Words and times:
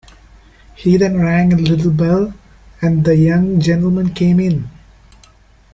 He 0.73 0.97
then 0.97 1.19
rang 1.21 1.53
a 1.53 1.57
little 1.57 1.91
bell, 1.91 2.33
and 2.81 3.05
the 3.05 3.15
young 3.17 3.59
gentleman 3.59 4.15
came 4.15 4.39
in. 4.39 4.67